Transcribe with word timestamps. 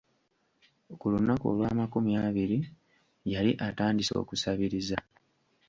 Ku 0.99 1.05
lunaku 1.13 1.43
olw'amakumi 1.51 2.11
abiri 2.27 2.59
yali 3.33 3.51
atandise 3.67 4.13
okusabiriza. 4.21 4.97